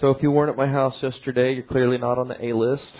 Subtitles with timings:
[0.00, 2.92] So if you weren't at my house yesterday, you're clearly not on the A list.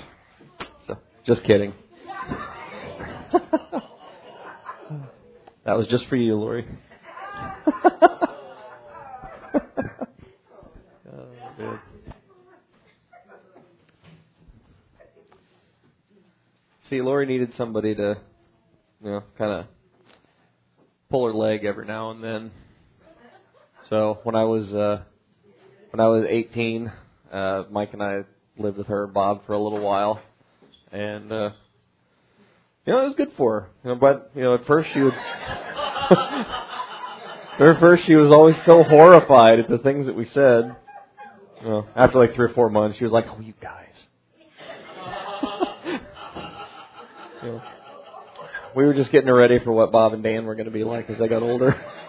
[0.86, 1.72] So, just kidding.
[5.64, 6.66] that was just for you, Lori.
[16.90, 18.18] See, Lori needed somebody to,
[19.02, 19.66] you know, kind of
[21.08, 22.50] pull her leg every now and then.
[23.92, 25.02] So when I was uh,
[25.90, 26.90] when I was 18,
[27.30, 28.22] uh, Mike and I
[28.56, 30.18] lived with her, Bob, for a little while,
[30.90, 31.50] and uh,
[32.86, 33.68] you know it was good for her.
[33.84, 35.12] You know, but you know at first she would.
[37.68, 40.74] at first she was always so horrified at the things that we said.
[41.60, 43.92] You know, after like three or four months, she was like, "Oh, you guys."
[47.42, 47.62] you know,
[48.74, 50.82] we were just getting her ready for what Bob and Dan were going to be
[50.82, 51.78] like as they got older.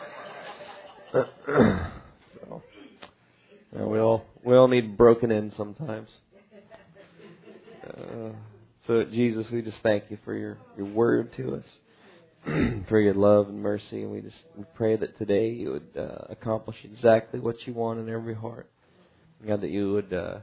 [1.13, 1.26] so,
[2.48, 2.62] know,
[3.88, 6.09] we all we all need broken in sometimes.
[7.88, 8.30] Uh,
[8.88, 11.66] so Jesus, we just thank you for your your word to us,
[12.89, 16.25] for your love and mercy, and we just we pray that today you would uh,
[16.30, 18.70] accomplish exactly what you want in every heart.
[19.45, 20.38] God, that you would uh,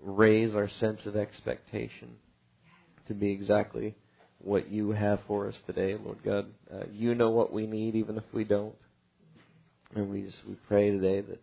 [0.00, 2.16] raise our sense of expectation
[3.06, 3.94] to be exactly
[4.38, 6.46] what you have for us today, Lord God.
[6.72, 8.74] Uh, you know what we need, even if we don't.
[9.94, 11.40] And we just we pray today that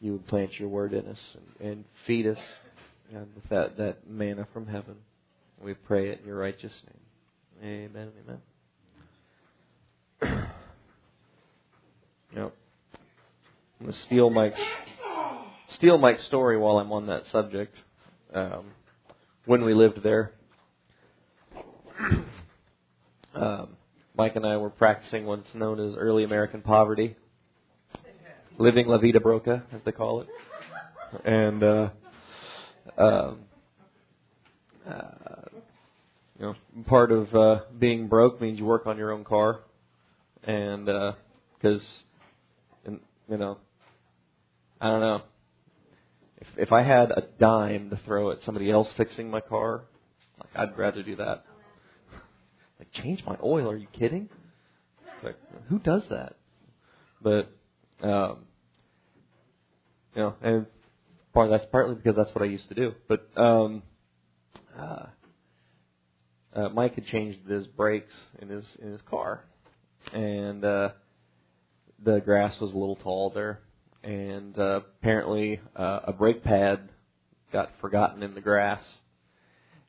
[0.00, 1.18] you would plant your word in us
[1.60, 2.38] and, and feed us
[3.12, 4.96] God, with that, that manna from heaven.
[5.62, 6.72] We pray it in your righteous
[7.62, 7.90] name.
[7.94, 8.10] Amen.
[10.22, 10.44] Amen.
[12.36, 12.54] yep.
[13.80, 14.58] I'm gonna steal Mike's
[15.74, 17.76] steal Mike's story while I'm on that subject.
[18.34, 18.66] Um,
[19.46, 20.32] when we lived there,
[23.34, 23.76] um,
[24.16, 27.16] Mike and I were practicing what's known as early American poverty
[28.58, 30.28] living La Vida Broca, as they call it.
[31.24, 31.90] And, uh,
[32.98, 33.38] um,
[34.88, 35.02] uh,
[36.38, 36.54] you know,
[36.86, 39.60] part of uh, being broke means you work on your own car,
[40.42, 41.82] and because,
[42.88, 42.92] uh,
[43.28, 43.58] you know,
[44.80, 45.22] I don't know,
[46.38, 49.82] if if I had a dime to throw at somebody else fixing my car,
[50.38, 51.44] like I'd rather do that.
[52.78, 53.70] like change my oil?
[53.70, 54.28] Are you kidding?
[55.22, 55.36] like
[55.68, 56.34] who does that?
[57.22, 57.52] But
[58.02, 58.38] um,
[60.14, 60.66] you know, and
[61.32, 62.94] part that's partly because that's what I used to do.
[63.08, 63.82] But um,
[64.78, 65.06] uh,
[66.54, 69.44] uh, Mike had changed his brakes in his in his car,
[70.12, 70.90] and uh,
[72.04, 73.60] the grass was a little tall there,
[74.02, 76.90] and uh, apparently uh, a brake pad
[77.52, 78.82] got forgotten in the grass,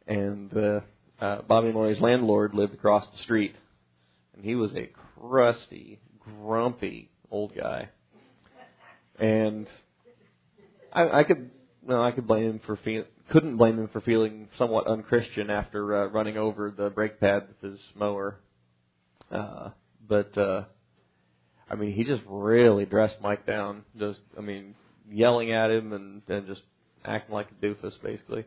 [0.07, 0.79] and uh,
[1.19, 3.55] uh, Bobby and landlord lived across the street,
[4.35, 5.99] and he was a crusty,
[6.39, 7.89] grumpy old guy
[9.19, 9.67] and
[10.91, 11.51] I, I could
[11.85, 15.95] no, I could blame him for feel, couldn't blame him for feeling somewhat unchristian after
[15.95, 18.39] uh, running over the brake pad with his mower.
[19.31, 19.69] Uh,
[20.07, 20.63] but uh,
[21.69, 23.83] I mean, he just really dressed Mike down.
[23.97, 24.75] Just, I mean,
[25.09, 26.61] yelling at him and, and just
[27.03, 28.45] acting like a doofus, basically.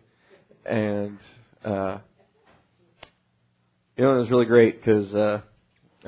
[0.65, 1.19] And
[1.65, 1.99] uh,
[3.97, 5.41] you know, it was really great because uh,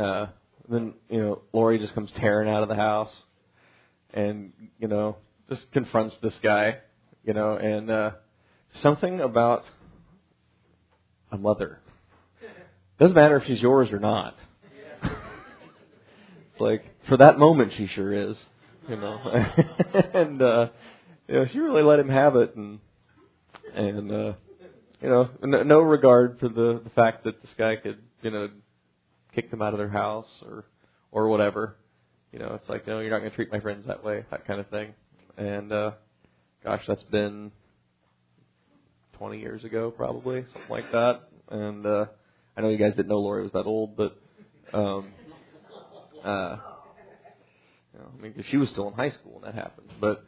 [0.00, 0.26] uh,
[0.68, 3.12] then you know Lori just comes tearing out of the house
[4.12, 5.16] and you know
[5.48, 6.78] just confronts this guy,
[7.24, 8.10] you know, and uh,
[8.82, 9.64] something about
[11.32, 11.80] a mother.
[12.98, 14.34] Doesn't matter if she's yours or not.
[15.02, 18.36] it's like for that moment she sure is,
[18.88, 19.18] you know,
[20.14, 20.68] and uh,
[21.28, 22.80] you know she really let him have it, and
[23.74, 24.32] and uh,
[25.00, 28.48] you know no, no regard for the the fact that this guy could you know
[29.34, 30.64] kick them out of their house or
[31.12, 31.76] or whatever.
[32.32, 34.46] You know, it's like, no, you're not going to treat my friends that way, that
[34.46, 34.92] kind of thing.
[35.36, 35.92] And uh,
[36.62, 37.52] gosh, that's been
[39.18, 41.22] 20 years ago, probably something like that.
[41.50, 42.06] And uh,
[42.56, 44.18] I know you guys didn't know Lori was that old, but
[44.72, 45.12] um,
[46.22, 46.56] uh,
[47.92, 49.90] you know, I mean, she was still in high school when that happened.
[50.00, 50.24] But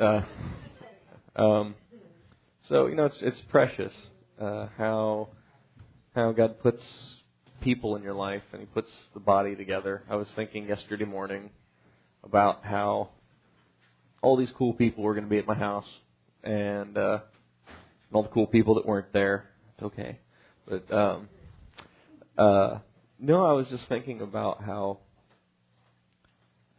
[0.00, 0.22] uh,
[1.36, 1.74] um,
[2.68, 3.92] so you know, it's it's precious
[4.40, 5.30] uh, how
[6.14, 6.84] how God puts
[7.60, 10.02] people in your life and He puts the body together.
[10.08, 11.50] I was thinking yesterday morning
[12.24, 13.10] about how
[14.22, 15.86] all these cool people were going to be at my house,
[16.42, 17.20] and, uh,
[17.68, 19.50] and all the cool people that weren't there.
[19.74, 20.18] It's okay,
[20.68, 21.28] but um,
[22.36, 22.78] uh,
[23.18, 24.98] no, I was just thinking about how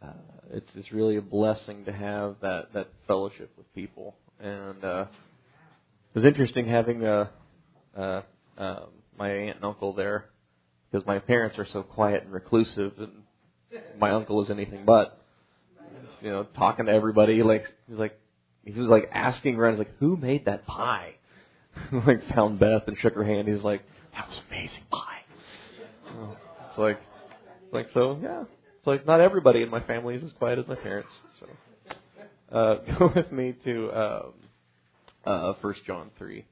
[0.02, 0.12] uh,
[0.52, 5.06] it's it's really a blessing to have that that fellowship with people, and uh,
[6.14, 7.28] it was interesting having uh,
[7.96, 8.22] uh,
[8.58, 8.86] um,
[9.18, 10.26] my aunt and uncle there
[10.92, 13.12] because my parents are so quiet and reclusive, and
[13.98, 15.18] my uncle is anything but.
[16.20, 17.42] you know, talking to everybody.
[17.42, 18.18] Like he's like
[18.64, 21.14] he was like asking around, like, Who made that pie?
[22.06, 23.48] like found Beth and shook her hand.
[23.48, 25.22] He's like, That was amazing pie.
[26.68, 27.00] it's like
[27.72, 28.42] like so yeah.
[28.42, 31.10] It's like not everybody in my family is as quiet as my parents.
[31.40, 31.46] So
[32.56, 34.32] uh go with me to um
[35.24, 36.44] uh first John three.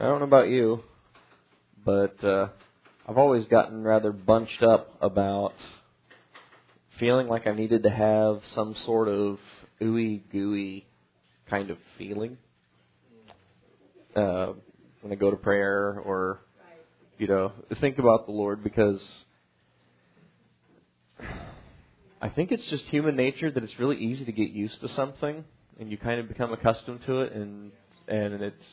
[0.00, 0.82] I don't know about you,
[1.84, 2.48] but uh,
[3.06, 5.52] I've always gotten rather bunched up about
[6.98, 9.38] feeling like I needed to have some sort of
[9.78, 10.86] ooey gooey
[11.50, 12.38] kind of feeling.
[14.16, 14.54] Uh,
[15.02, 16.40] when I go to prayer or
[17.18, 19.02] you know think about the Lord because
[22.22, 25.44] I think it's just human nature that it's really easy to get used to something
[25.78, 27.72] and you kind of become accustomed to it and
[28.08, 28.64] and it's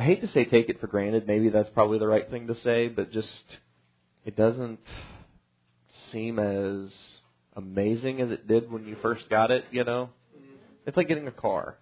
[0.00, 1.26] I hate to say take it for granted.
[1.26, 3.28] Maybe that's probably the right thing to say, but just
[4.24, 4.80] it doesn't
[6.10, 6.90] seem as
[7.54, 9.66] amazing as it did when you first got it.
[9.70, 10.08] You know,
[10.86, 11.76] it's like getting a car.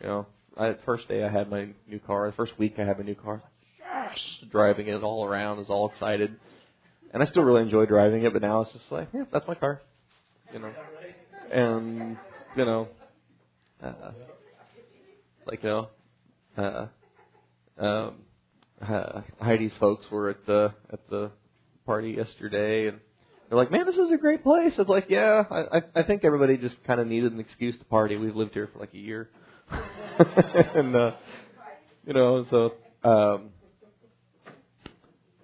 [0.00, 0.26] You know,
[0.56, 3.16] I, first day I had my new car, the first week I had my new
[3.16, 3.42] car,
[3.80, 4.16] yes,
[4.52, 6.36] driving it all around, I was all excited,
[7.12, 8.32] and I still really enjoy driving it.
[8.32, 9.82] But now it's just like, yeah, that's my car.
[10.54, 10.72] You know,
[11.52, 12.16] and
[12.56, 12.88] you know,
[13.82, 14.12] uh,
[15.48, 15.88] like you know.
[16.56, 16.86] Uh,
[17.80, 18.14] um,
[19.40, 21.30] Heidi's folks were at the at the
[21.86, 23.00] party yesterday, and
[23.48, 26.56] they're like, "Man, this is a great place." It's like, "Yeah, I I think everybody
[26.56, 28.16] just kind of needed an excuse to party.
[28.16, 29.30] We've lived here for like a year,
[29.70, 31.10] and uh,
[32.06, 32.72] you know, so
[33.08, 33.50] um,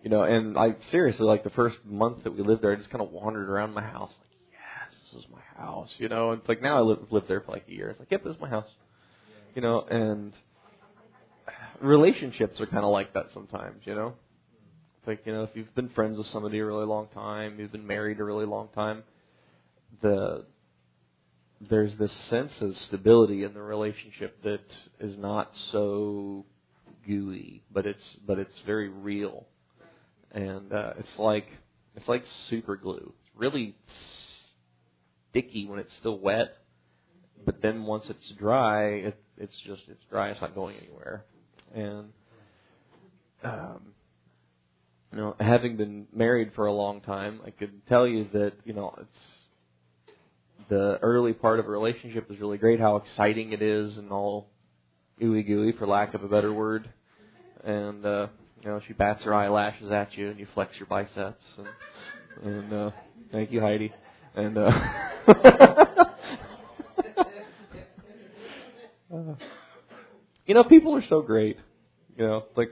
[0.03, 2.91] you know, and I seriously like the first month that we lived there, I just
[2.91, 6.33] kind of wandered around my house, like, "Yes, this is my house," you know.
[6.33, 7.91] And it's like now I live lived there for like a year.
[7.91, 8.69] It's like, "Yep, this is my house,"
[9.55, 10.33] you know, and
[11.81, 14.15] relationships are kind of like that sometimes, you know.
[15.07, 17.87] Like you know, if you've been friends with somebody a really long time, you've been
[17.87, 19.05] married a really long time,
[20.03, 20.45] the
[21.61, 24.61] there's this sense of stability in the relationship that
[25.01, 26.45] is not so
[27.07, 29.47] gooey, but it's but it's very real,
[30.33, 31.47] and uh, it's like
[31.95, 33.15] it's like super glue.
[33.25, 33.77] It's really
[35.31, 36.57] sticky when it's still wet,
[37.45, 40.31] but then once it's dry, it, it's just it's dry.
[40.31, 41.25] It's not going anywhere
[41.75, 42.09] and
[43.45, 43.81] um,
[45.13, 48.75] you know, having been married for a long time, I could tell you that you
[48.75, 52.81] know it's the early part of a relationship is really great.
[52.81, 54.49] How exciting it is, and all
[55.23, 56.91] ooey gooey, for lack of a better word.
[57.65, 58.27] And uh,
[58.63, 61.45] you know, she bats her eyelashes at you, and you flex your biceps.
[61.57, 61.69] And,
[62.55, 62.91] and uh,
[63.33, 63.93] thank you, Heidi.
[64.35, 64.71] And uh,
[69.15, 69.35] uh
[70.47, 71.59] you know, people are so great.
[72.17, 72.71] You know, like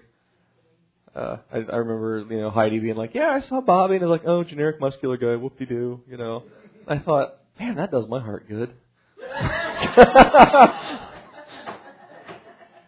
[1.14, 4.06] uh, I, I remember you know Heidi being like, "Yeah, I saw Bobby," and I
[4.08, 6.44] was like, "Oh, generic muscular guy, whoop de doo." You know,
[6.88, 8.72] I thought, man, that does my heart good.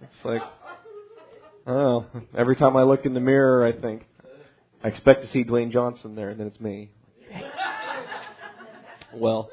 [0.02, 0.42] it's like,
[1.66, 2.06] oh,
[2.36, 4.04] every time I look in the mirror, I think
[4.82, 6.90] I expect to see Dwayne Johnson there, and then it's me.
[9.14, 9.50] well,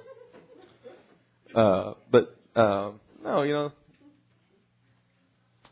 [1.55, 3.71] uh, but um, no, you know,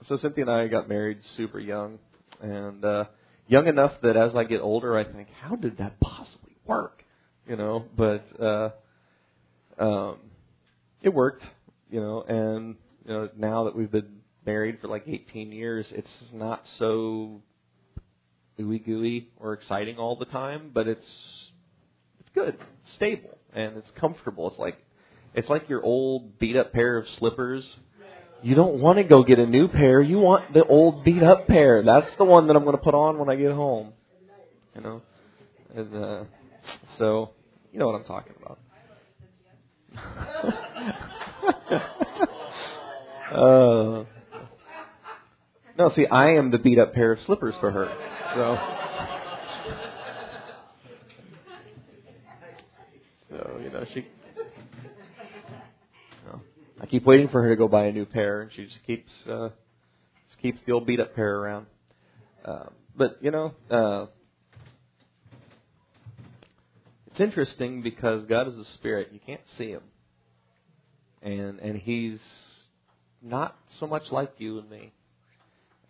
[0.07, 1.99] so Cynthia and I got married super young,
[2.41, 3.05] and uh,
[3.47, 7.03] young enough that as I get older, I think, how did that possibly work?
[7.47, 8.69] You know, but uh,
[9.77, 10.19] um,
[11.01, 11.43] it worked.
[11.89, 12.75] You know, and
[13.05, 17.41] you know now that we've been married for like 18 years, it's not so
[18.59, 21.05] ooey gooey or exciting all the time, but it's
[22.19, 24.49] it's good, it's stable, and it's comfortable.
[24.49, 24.77] It's like
[25.33, 27.65] it's like your old beat up pair of slippers
[28.43, 30.01] you don't want to go get a new pair.
[30.01, 31.83] You want the old beat up pair.
[31.83, 33.93] That's the one that I'm going to put on when I get home.
[34.75, 35.01] You know,
[35.75, 36.23] and uh,
[36.97, 37.31] so
[37.71, 38.59] you know what I'm talking about.
[43.33, 44.05] uh,
[45.77, 47.87] no, see, I am the beat up pair of slippers for her.
[48.35, 48.57] So.
[53.29, 54.05] So you know she
[56.81, 59.11] I keep waiting for her to go buy a new pair, and she just keeps
[59.29, 59.49] uh,
[60.29, 61.67] just keeps the old beat up pair around.
[62.43, 64.07] Uh, but you know, uh,
[67.11, 69.83] it's interesting because God is a spirit; you can't see him,
[71.21, 72.17] and and He's
[73.21, 74.91] not so much like you and me,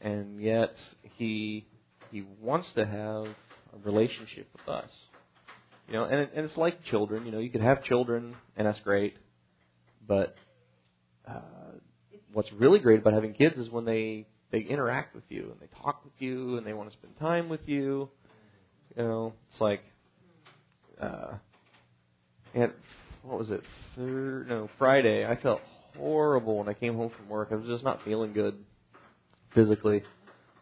[0.02, 0.76] and yet
[1.16, 1.66] He
[2.12, 3.28] He wants to have
[3.74, 4.90] a relationship with us.
[5.88, 7.26] You know, and, and it's like children.
[7.26, 9.16] You know, you could have children, and that's great,
[10.06, 10.36] but
[11.36, 11.42] uh,
[12.34, 15.70] what's really great about having kids is when they they interact with you and they
[15.82, 18.10] talk with you and they want to spend time with you.
[18.98, 19.82] You know, it's like,
[21.02, 21.36] uh,
[22.54, 22.74] and
[23.24, 23.62] what was it?
[23.96, 25.26] Third, no, Friday.
[25.26, 25.62] I felt
[25.98, 27.50] horrible when I came home from work.
[27.52, 28.56] I was just not feeling good
[29.56, 30.04] physically.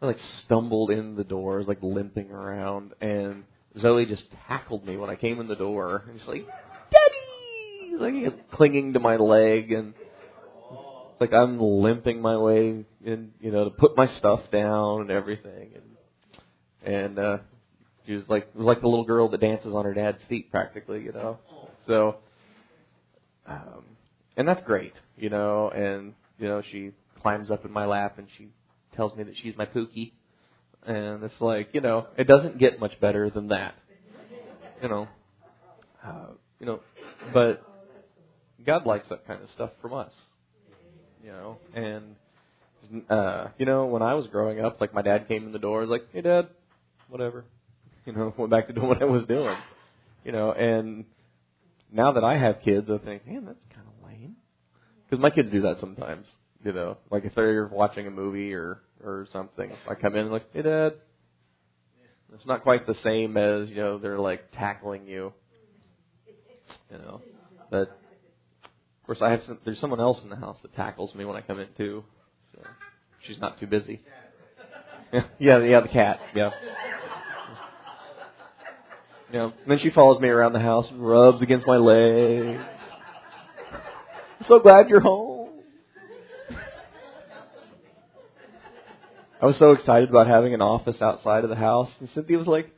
[0.01, 3.43] I like stumbled in the door, I was like limping around, and
[3.77, 6.03] Zoe just tackled me when I came in the door.
[6.07, 6.47] And she's like,
[6.91, 9.93] "Daddy!" Like clinging to my leg, and
[11.19, 15.71] like I'm limping my way in, you know, to put my stuff down and everything,
[15.75, 17.37] and and uh,
[18.05, 21.11] she was like like the little girl that dances on her dad's feet, practically, you
[21.11, 21.37] know.
[21.87, 22.17] So,
[23.47, 23.83] um,
[24.37, 28.27] and that's great, you know, and you know she climbs up in my lap and
[28.37, 28.47] she
[28.95, 30.13] tells me that she's my pookie.
[30.85, 33.75] And it's like, you know, it doesn't get much better than that.
[34.81, 35.07] You know,
[36.05, 36.27] uh,
[36.59, 36.79] you know,
[37.33, 37.61] but
[38.65, 40.11] God likes that kind of stuff from us.
[41.23, 42.15] You know, and
[43.09, 45.81] uh, you know, when I was growing up, like my dad came in the door,
[45.81, 46.47] was like, "Hey, Dad,
[47.09, 47.45] whatever,"
[48.05, 49.55] you know, went back to doing what I was doing.
[50.23, 51.05] You know, and
[51.91, 54.35] now that I have kids, I think, man, that's kind of lame.
[55.09, 56.27] Because my kids do that sometimes.
[56.63, 60.31] You know, like if they're watching a movie or or something, I come in and
[60.31, 60.93] like, hey dad.
[62.35, 65.33] It's not quite the same as you know they're like tackling you.
[66.91, 67.21] You know,
[67.71, 67.98] but
[69.09, 71.41] course I have some, there's someone else in the house that tackles me when I
[71.41, 72.03] come in too.
[72.53, 72.61] So
[73.25, 74.01] she's not too busy.
[75.39, 76.19] yeah, yeah, the cat.
[76.35, 76.51] Yeah.
[79.31, 82.59] Know, and then she follows me around the house and rubs against my legs.
[84.39, 85.49] I'm so glad you're home.
[89.39, 92.47] I was so excited about having an office outside of the house, and Cynthia was
[92.47, 92.71] like,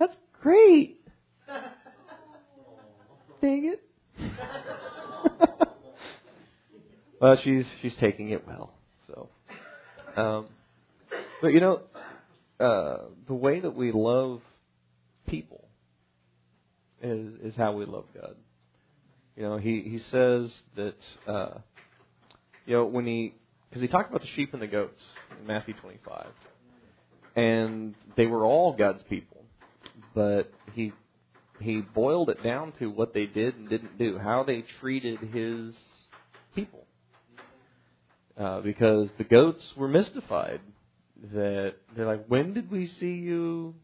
[0.00, 1.00] "That's great."
[3.40, 3.84] Dang it.
[7.22, 8.72] Well, she's she's taking it well.
[9.06, 9.28] So,
[10.16, 10.46] um,
[11.40, 11.80] but you know,
[12.58, 14.40] uh, the way that we love
[15.28, 15.68] people
[17.00, 18.34] is is how we love God.
[19.36, 20.96] You know, he he says that
[21.32, 21.58] uh,
[22.66, 23.34] you know when he
[23.70, 25.00] because he talked about the sheep and the goats
[25.40, 26.26] in Matthew 25,
[27.36, 29.44] and they were all God's people,
[30.12, 30.92] but he
[31.60, 35.76] he boiled it down to what they did and didn't do, how they treated his
[36.56, 36.84] people,
[38.38, 40.60] uh, because the goats were mystified
[41.32, 43.74] that they're like, when did we see you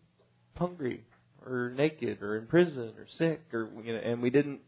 [0.57, 1.05] hungry
[1.47, 4.61] or naked or in prison or sick or you know, and we didn't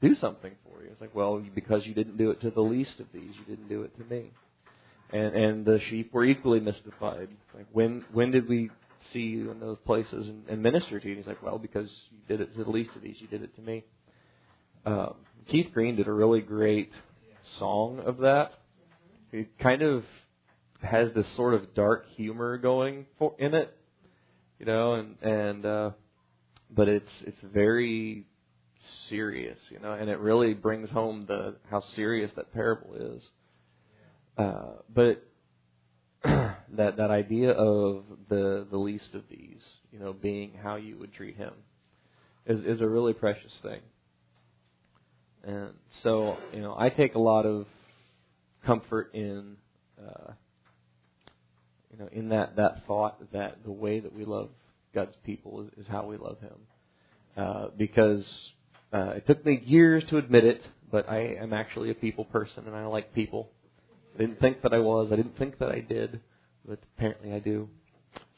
[0.00, 0.90] do something for you.
[0.90, 3.68] It's like, well, because you didn't do it to the least of these, you didn't
[3.68, 4.30] do it to me.
[5.12, 7.28] And and the sheep were equally mystified.
[7.54, 8.70] Like, when when did we
[9.12, 11.14] see you in those places and, and minister to you?
[11.14, 13.42] And he's like, well, because you did it to the least of these, you did
[13.42, 13.84] it to me.
[14.86, 15.14] Um,
[15.48, 16.90] Keith Green did a really great
[17.58, 18.52] song of that.
[19.34, 20.04] He kind of
[20.80, 23.76] has this sort of dark humor going for, in it,
[24.60, 25.90] you know, and and uh,
[26.70, 28.26] but it's it's very
[29.08, 33.22] serious, you know, and it really brings home the how serious that parable is.
[34.38, 35.26] Uh, but
[36.22, 41.12] that that idea of the the least of these, you know, being how you would
[41.12, 41.54] treat him,
[42.46, 43.80] is is a really precious thing.
[45.42, 45.70] And
[46.04, 47.66] so, you know, I take a lot of
[48.64, 49.56] comfort in,
[49.98, 50.32] uh,
[51.92, 54.50] you know, in that that thought that the way that we love
[54.94, 56.56] God's people is, is how we love Him,
[57.36, 58.24] uh, because
[58.92, 62.66] uh, it took me years to admit it, but I am actually a people person
[62.66, 63.50] and I like people.
[64.14, 65.10] I didn't think that I was.
[65.12, 66.20] I didn't think that I did,
[66.66, 67.68] but apparently I do.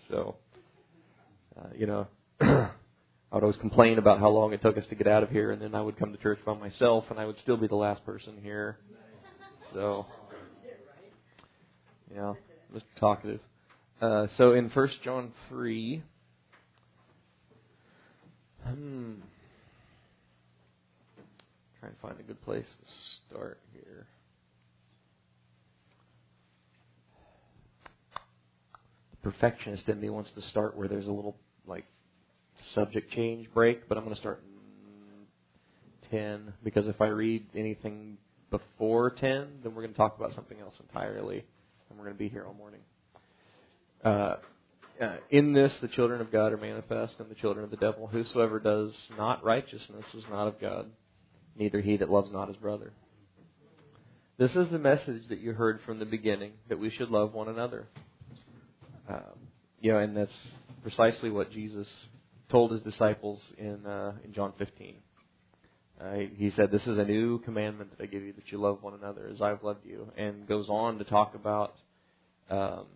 [0.09, 0.37] So,
[1.59, 2.07] uh, you know,
[2.41, 2.71] I
[3.33, 5.61] would always complain about how long it took us to get out of here, and
[5.61, 8.05] then I would come to church by myself, and I would still be the last
[8.07, 8.79] person here.
[9.75, 10.07] So,
[12.15, 12.35] yeah,
[12.73, 13.41] just talkative.
[14.01, 16.03] Uh, so in First John three,
[18.65, 19.15] hmm.
[21.81, 24.07] Try and find a good place to start here.
[29.11, 31.85] The perfectionist in me wants to start where there's a little like
[32.75, 34.43] subject change break, but I'm going to start
[36.13, 38.19] in 10 because if I read anything
[38.51, 41.45] before 10, then we're going to talk about something else entirely,
[41.91, 42.81] and we're going to be here all morning.
[44.05, 44.37] Uh,
[45.01, 48.07] uh, in this, the children of God are manifest, and the children of the devil.
[48.07, 50.87] Whosoever does not righteousness is not of God
[51.59, 52.93] neither he that loves not his brother.
[54.39, 57.49] This is the message that you heard from the beginning that we should love one
[57.49, 57.87] another.
[59.09, 59.21] Um,
[59.81, 60.33] you know, and that's
[60.83, 61.87] precisely what Jesus
[62.51, 64.97] told his disciples in uh, in John 15.
[66.01, 68.83] Uh, he said, "This is a new commandment that I give you that you love
[68.83, 71.75] one another as I've loved you," and goes on to talk about
[72.51, 72.87] um,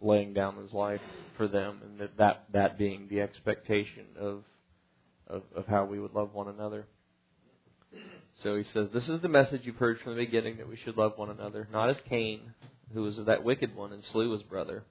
[0.00, 1.00] laying down his life
[1.36, 4.42] for them, and that that, that being the expectation of,
[5.28, 6.86] of of how we would love one another.
[8.42, 10.96] So he says, This is the message you've heard from the beginning that we should
[10.96, 12.40] love one another, not as Cain,
[12.94, 14.84] who was that wicked one and slew his brother.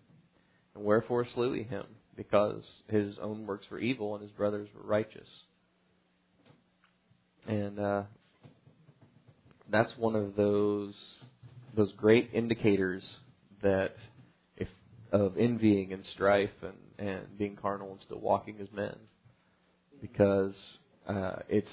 [0.75, 1.85] And wherefore slew he him?
[2.15, 5.27] Because his own works were evil and his brothers were righteous.
[7.47, 8.03] And uh,
[9.69, 10.93] that's one of those
[11.75, 13.03] those great indicators
[13.63, 13.95] that
[14.57, 14.67] if
[15.11, 18.95] of envying and strife and, and being carnal and still walking as men.
[20.01, 20.55] Because
[21.07, 21.71] uh, it's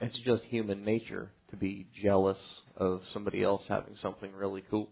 [0.00, 2.38] it's just human nature to be jealous
[2.76, 4.90] of somebody else having something really cool.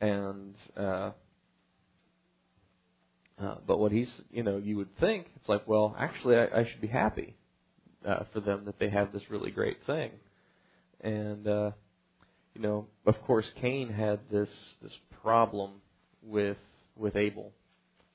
[0.00, 1.10] And uh,
[3.42, 6.64] uh, but what he's, you know, you would think it's like, well, actually, I, I
[6.70, 7.34] should be happy
[8.06, 10.10] uh, for them that they have this really great thing.
[11.00, 11.70] And uh,
[12.54, 14.50] you know, of course, Cain had this
[14.82, 15.72] this problem
[16.22, 16.58] with
[16.96, 17.52] with Abel,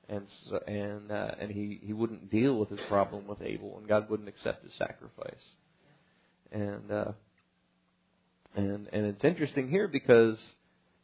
[0.09, 3.87] and so, and uh, and he he wouldn't deal with his problem with Abel, and
[3.87, 5.43] God wouldn't accept his sacrifice
[6.51, 7.11] and uh,
[8.55, 10.37] and and it's interesting here because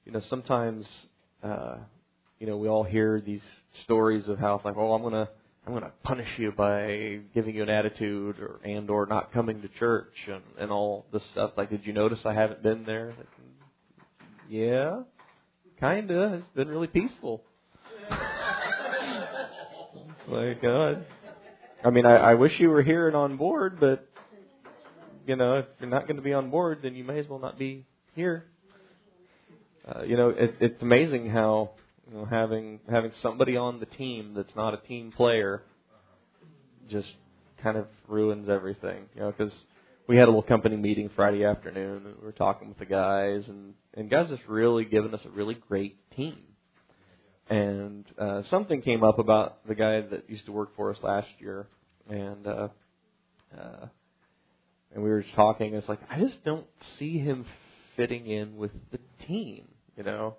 [0.06, 0.90] you know sometimes
[1.44, 1.78] uh,
[2.40, 3.42] you know we all hear these
[3.84, 5.30] stories of how it's like oh I'm gonna
[5.68, 9.68] I'm gonna punish you by giving you an attitude or and or not coming to
[9.68, 11.52] church and and all this stuff.
[11.58, 13.14] Like did you notice I haven't been there?
[13.18, 13.28] Like,
[14.48, 15.02] yeah
[15.78, 16.36] kinda.
[16.36, 17.44] It's been really peaceful.
[20.30, 21.06] Like God.
[21.86, 24.10] I mean I, I wish you were here and on board but
[25.26, 27.40] you know, if you're not going to be on board, then you may as well
[27.40, 28.46] not be here.
[29.86, 31.72] Uh, you know, it, it's amazing how
[32.10, 35.64] you know having having somebody on the team that's not a team player
[36.90, 37.10] just
[37.62, 39.06] kind of ruins everything.
[39.16, 39.54] You know, because
[40.08, 43.44] we had a little company meeting Friday afternoon, and we were talking with the guys,
[43.48, 46.38] and and guys just really given us a really great team.
[47.50, 51.28] And uh, something came up about the guy that used to work for us last
[51.40, 51.68] year,
[52.10, 52.68] and uh,
[53.58, 53.88] uh,
[54.94, 55.74] and we were just talking.
[55.74, 56.68] It's like I just don't
[57.00, 57.46] see him
[57.96, 60.36] fitting in with the team, you know.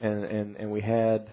[0.00, 1.30] And and and we had,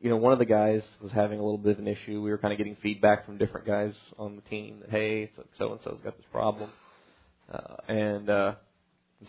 [0.00, 2.22] you know, one of the guys was having a little bit of an issue.
[2.22, 5.72] We were kind of getting feedback from different guys on the team that hey, so
[5.72, 6.70] and so's got this problem,
[7.52, 8.54] uh, and uh,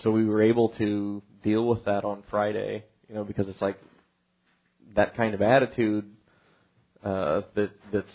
[0.02, 3.80] so we were able to deal with that on Friday, you know, because it's like
[4.96, 6.06] that kind of attitude
[7.04, 8.08] uh, that that's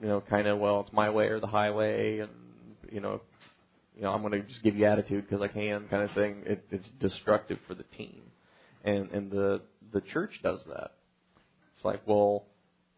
[0.00, 2.30] you know kind of well, it's my way or the highway, and
[2.90, 3.20] you know
[4.00, 6.42] you know, I'm going to just give you attitude because I can, kind of thing.
[6.46, 8.22] It, it's destructive for the team,
[8.84, 9.62] and and the
[9.92, 10.92] the church does that.
[11.76, 12.44] It's like, well,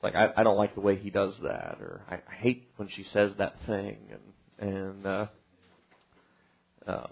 [0.02, 2.88] like I, I don't like the way he does that, or I, I hate when
[2.88, 3.98] she says that thing,
[4.58, 5.26] and and uh,
[6.86, 7.08] um,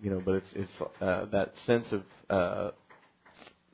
[0.00, 2.70] you know, but it's it's uh, that sense of uh,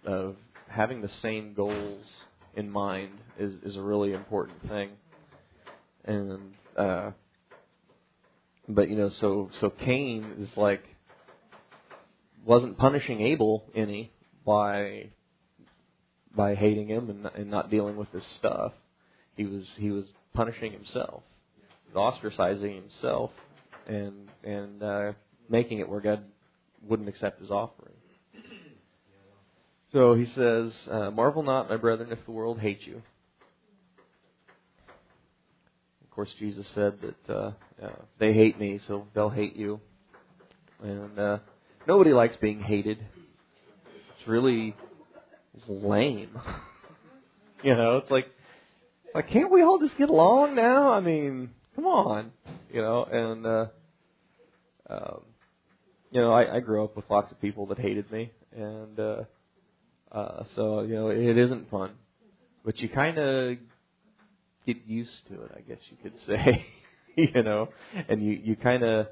[0.07, 0.37] of
[0.69, 2.05] having the same goals
[2.55, 4.91] in mind is is a really important thing,
[6.05, 7.11] and uh,
[8.69, 10.85] but you know, so so Cain is like
[12.45, 14.11] wasn't punishing Abel any
[14.49, 15.11] by
[16.35, 18.73] by hating him and, and not dealing with his stuff.
[19.37, 21.23] He was he was punishing himself,
[21.87, 23.31] he was ostracizing himself,
[23.87, 25.13] and and uh,
[25.51, 26.25] making it where God
[26.83, 27.93] wouldn't accept his offering.
[29.93, 33.03] So he says, uh, "Marvel not, my brethren, if the world hates you."
[36.03, 39.81] Of course, Jesus said that uh, uh, they hate me, so they'll hate you.
[40.83, 41.39] And uh,
[41.87, 42.99] nobody likes being hated.
[44.19, 44.75] It's really
[45.69, 46.31] lame.
[47.63, 48.27] you know, it's like,
[49.15, 50.91] like, can't we all just get along now?
[50.91, 52.33] I mean, come on,
[52.73, 53.05] you know.
[53.05, 53.67] And uh,
[54.91, 55.21] um,
[56.11, 59.23] you know, I, I grew up with lots of people that hated me, and uh,
[60.11, 61.93] uh, so you know, it isn't fun.
[62.65, 63.57] But you kind of
[64.67, 66.67] get used to it, I guess you could say.
[67.17, 67.69] you know,
[68.09, 69.07] and you you kind of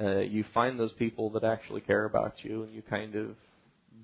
[0.00, 3.36] uh, you find those people that actually care about you, and you kind of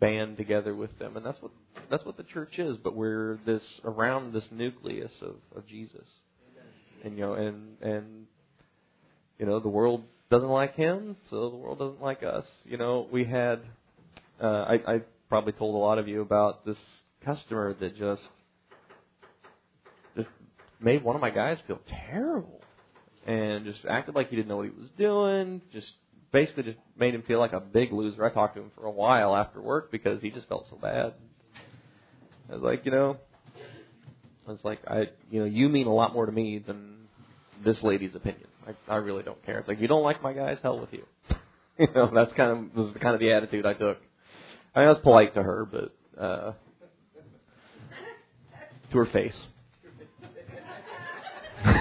[0.00, 1.52] band together with them, and that's what
[1.90, 2.76] that's what the church is.
[2.76, 6.07] But we're this around this nucleus of of Jesus,
[7.04, 8.26] and you know, and and
[9.38, 12.44] you know, the world doesn't like him, so the world doesn't like us.
[12.64, 13.61] You know, we had
[14.42, 16.76] uh, I, I probably told a lot of you about this
[17.24, 18.22] customer that just
[20.16, 20.28] just
[20.80, 22.61] made one of my guys feel terrible
[23.26, 25.62] and just acted like he didn't know what he was doing.
[25.72, 25.88] Just
[26.35, 28.25] basically just made him feel like a big loser.
[28.25, 31.14] I talked to him for a while after work because he just felt so bad.
[32.51, 33.16] I was like, you know,
[34.47, 37.07] I was like, I, you know, you mean a lot more to me than
[37.64, 38.49] this lady's opinion.
[38.66, 39.61] I, I really don't care.
[39.61, 41.05] It's like you don't like my guys, hell with you.
[41.79, 43.99] you know, that's kind of was the kind of the attitude I took.
[44.75, 46.53] I, I was polite to her, but uh,
[48.90, 49.38] to her face.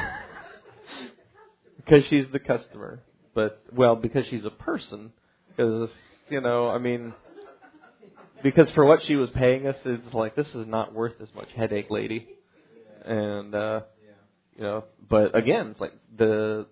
[1.78, 3.02] because she's the customer.
[3.34, 5.12] But well, because she's a person.
[5.50, 5.90] Because
[6.30, 7.14] you know, I mean,
[8.44, 11.50] because for what she was paying us, it's like this is not worth as much
[11.56, 12.28] headache, lady.
[13.06, 13.82] And uh,
[14.56, 16.68] you know, but again, it's like the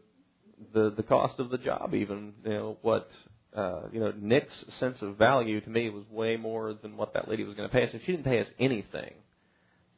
[0.73, 1.93] the the cost of the job.
[1.93, 3.09] Even you know what
[3.55, 7.27] uh, you know Nick's sense of value to me was way more than what that
[7.27, 7.89] lady was going to pay us.
[7.93, 9.13] If she didn't pay us anything,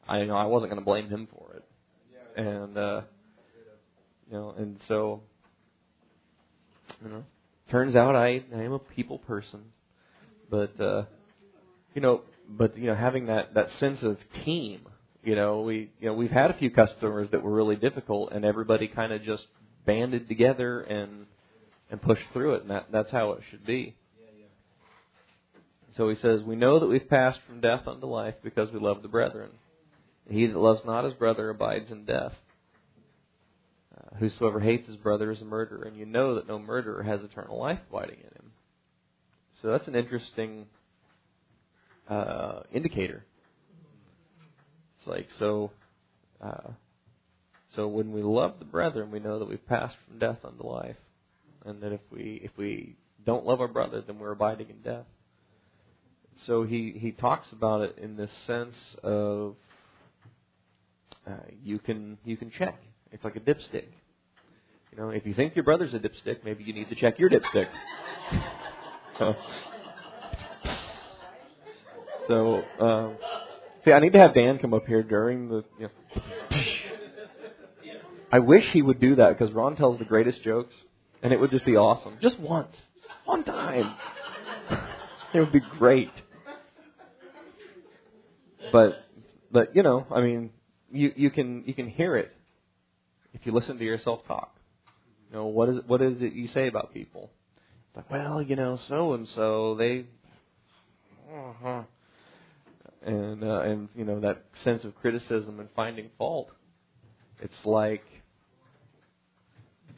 [0.08, 1.64] I you know I wasn't going to blame him for it.
[2.36, 3.02] And uh,
[4.30, 5.22] you know, and so
[7.04, 7.24] you know,
[7.70, 9.60] turns out I I am a people person,
[10.50, 11.04] but uh,
[11.94, 14.80] you know, but you know, having that that sense of team.
[15.22, 18.44] You know, we you know we've had a few customers that were really difficult, and
[18.44, 19.44] everybody kind of just
[19.86, 21.26] banded together and
[21.90, 23.94] and pushed through it, and that that's how it should be.
[25.96, 29.02] So he says, We know that we've passed from death unto life because we love
[29.02, 29.50] the brethren.
[30.28, 32.32] He that loves not his brother abides in death.
[34.18, 37.58] Whosoever hates his brother is a murderer, and you know that no murderer has eternal
[37.58, 38.52] life abiding in him.
[39.62, 40.66] So that's an interesting
[42.08, 43.24] uh, indicator.
[44.98, 45.70] It's like so.
[46.40, 46.72] Uh,
[47.74, 50.96] so when we love the brethren, we know that we've passed from death unto life,
[51.64, 55.06] and that if we if we don't love our brother, then we're abiding in death.
[56.46, 59.56] So he he talks about it in this sense of
[61.26, 62.78] uh, you can you can check.
[63.14, 63.84] It's like a dipstick.
[64.90, 67.30] You know, if you think your brother's a dipstick, maybe you need to check your
[67.30, 67.68] dipstick.
[69.18, 69.34] so,
[72.26, 73.16] so um,
[73.84, 75.64] see, I need to have Dan come up here during the.
[75.78, 76.60] You know,
[78.32, 80.74] I wish he would do that because Ron tells the greatest jokes,
[81.22, 82.18] and it would just be awesome.
[82.20, 82.74] Just once,
[83.26, 83.94] one time,
[85.34, 86.10] it would be great.
[88.72, 89.04] But,
[89.52, 90.50] but you know, I mean,
[90.90, 92.32] you you can you can hear it
[93.34, 94.56] if you listen to yourself talk.
[95.30, 97.30] You know what is what is it you say about people?
[97.88, 100.06] It's like, well, you know, so and so they,
[101.32, 101.82] uh-huh.
[103.04, 106.48] and uh, and you know that sense of criticism and finding fault.
[107.42, 108.04] It's like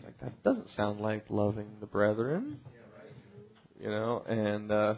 [0.05, 2.59] like that doesn't sound like loving the brethren,
[3.81, 4.94] you know, and uh,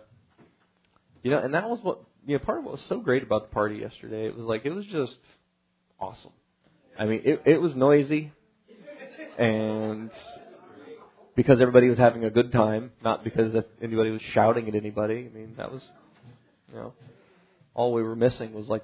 [1.22, 2.44] you know, and that was what you know.
[2.44, 4.84] Part of what was so great about the party yesterday, it was like it was
[4.86, 5.16] just
[5.98, 6.32] awesome.
[6.98, 8.32] I mean, it, it was noisy,
[9.38, 10.10] and
[11.36, 15.30] because everybody was having a good time, not because anybody was shouting at anybody.
[15.32, 15.86] I mean, that was,
[16.68, 16.92] you know,
[17.74, 18.82] all we were missing was like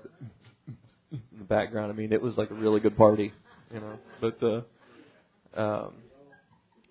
[0.68, 1.90] in the background.
[1.90, 3.32] I mean, it was like a really good party,
[3.72, 3.98] you know.
[4.20, 5.94] But uh, um,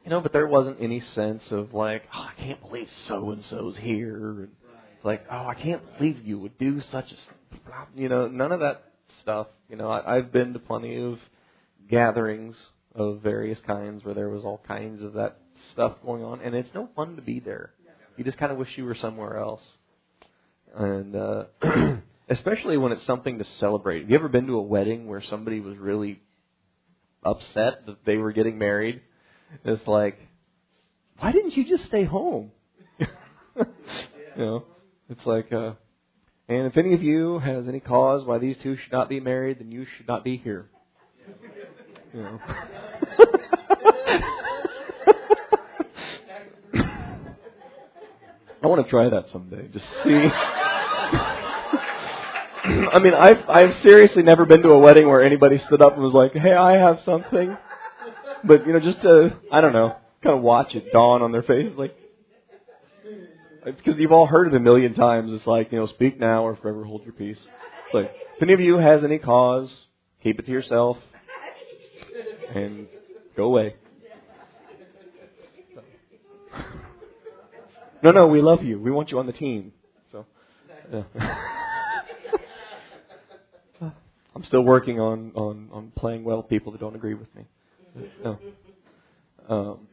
[0.03, 3.43] you know, but there wasn't any sense of like, oh, I can't believe so and
[3.49, 4.49] so's here, and
[5.03, 7.15] like, oh, I can't believe you would do such a,
[7.95, 8.92] you know, none of that
[9.23, 9.47] stuff.
[9.69, 11.17] You know, I, I've been to plenty of
[11.89, 12.55] gatherings
[12.93, 15.39] of various kinds where there was all kinds of that
[15.71, 17.73] stuff going on, and it's no fun to be there.
[18.17, 19.61] You just kind of wish you were somewhere else.
[20.75, 21.45] And uh,
[22.29, 24.01] especially when it's something to celebrate.
[24.01, 26.19] Have you ever been to a wedding where somebody was really
[27.23, 29.01] upset that they were getting married?
[29.65, 30.17] It's like,
[31.19, 32.51] why didn't you just stay home?
[32.99, 33.65] you
[34.37, 34.65] know,
[35.09, 35.73] it's like, uh,
[36.49, 39.59] and if any of you has any cause why these two should not be married,
[39.59, 40.67] then you should not be here.
[42.13, 42.39] You know.
[48.63, 49.67] I want to try that someday.
[49.67, 50.11] Just see.
[52.65, 56.01] I mean, I've I've seriously never been to a wedding where anybody stood up and
[56.01, 57.57] was like, "Hey, I have something,"
[58.43, 61.43] but you know, just to I don't know, kind of watch it dawn on their
[61.43, 61.93] faces, like
[63.65, 65.31] it's because you've all heard it a million times.
[65.33, 67.39] It's like, you know, speak now or forever hold your peace.
[67.85, 69.71] It's like, if any of you has any cause,
[70.21, 70.97] keep it to yourself
[72.53, 72.87] and
[73.35, 73.75] go away.
[78.03, 78.79] No, no, we love you.
[78.79, 79.71] We want you on the team.
[80.11, 80.25] So,
[80.91, 81.03] yeah.
[84.35, 87.45] I'm still working on, on, on playing well with people that don't agree with me.
[88.23, 88.39] No.
[89.47, 89.87] Um,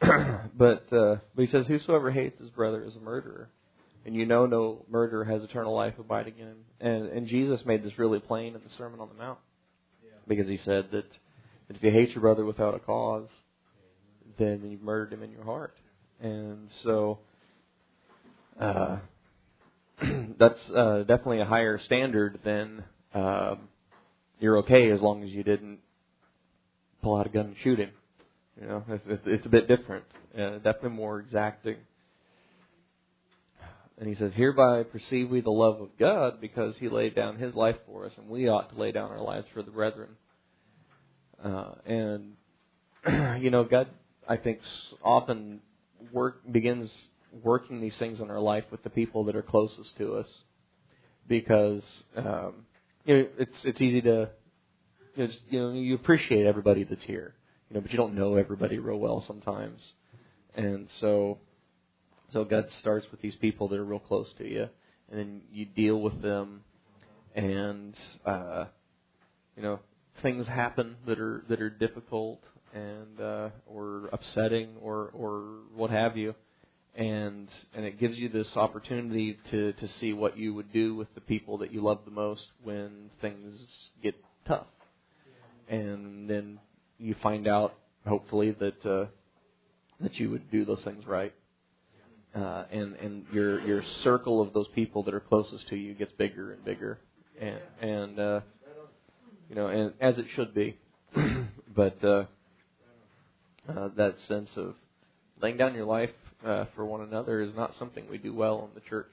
[0.00, 3.48] but uh, but he says, "Whosoever hates his brother is a murderer,
[4.04, 7.82] and you know no murderer has eternal life abiding in him." And and Jesus made
[7.82, 9.38] this really plain in the Sermon on the Mount,
[10.28, 11.06] because he said that,
[11.68, 13.28] that if you hate your brother without a cause,
[14.38, 15.74] then you've murdered him in your heart.
[16.20, 17.18] And so,
[18.60, 18.98] uh,
[20.38, 23.56] that's uh, definitely a higher standard than uh,
[24.40, 25.78] you're okay as long as you didn't
[27.02, 27.90] pull out a gun and shoot him.
[28.60, 30.04] You know, it's, it's a bit different,
[30.38, 31.76] uh, definitely more exacting.
[33.98, 37.54] and he says, Hereby perceive we the love of God because he laid down his
[37.54, 40.10] life for us, and we ought to lay down our lives for the brethren.
[41.42, 42.32] Uh, and,
[43.42, 43.88] you know, God,
[44.28, 44.60] I think,
[45.02, 45.60] often
[46.12, 46.90] work begins
[47.42, 50.26] working these things in our life with the people that are closest to us
[51.28, 51.82] because
[52.16, 52.66] um,
[53.04, 54.28] you know, it's it's easy to
[55.16, 57.34] you know, just, you know you appreciate everybody that's here,
[57.70, 59.80] you know, but you don't know everybody real well sometimes,
[60.54, 61.38] and so
[62.32, 64.68] so God starts with these people that are real close to you,
[65.10, 66.62] and then you deal with them,
[67.34, 67.94] and
[68.26, 68.66] uh,
[69.56, 69.80] you know
[70.22, 76.16] things happen that are that are difficult and uh, or upsetting or or what have
[76.16, 76.34] you,
[76.94, 81.14] and and it gives you this opportunity to to see what you would do with
[81.14, 83.56] the people that you love the most when things
[84.02, 84.14] get
[84.46, 84.66] tough,
[85.68, 86.58] and then
[87.04, 87.74] you find out
[88.06, 89.06] hopefully that uh,
[90.00, 91.34] that you would do those things right.
[92.34, 96.12] Uh, and and your your circle of those people that are closest to you gets
[96.12, 96.98] bigger and bigger,
[97.40, 98.40] and and uh,
[99.48, 100.76] you know, and as it should be.
[101.76, 102.24] but uh,
[103.68, 104.74] uh, that sense of
[105.40, 106.10] laying down your life
[106.44, 109.12] uh, for one another is not something we do well in the church.